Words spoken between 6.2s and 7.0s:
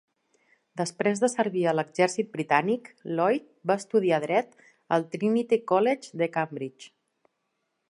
de Cambridge.